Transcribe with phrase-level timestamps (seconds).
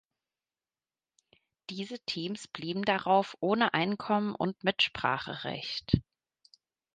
[1.69, 5.91] Diese Teams blieben darauf ohne Einkommen und Mitspracherecht.